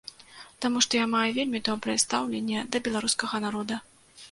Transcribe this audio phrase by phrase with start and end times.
[0.65, 3.81] Таму, што я маю вельмі добрае стаўленне да беларускага народа.